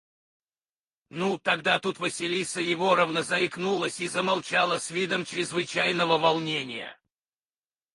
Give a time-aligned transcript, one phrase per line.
[1.19, 6.97] –Ну, тогда…– Тут Василиса Егоровна заикнулась и замолчала с видом чрезвычайного волнения.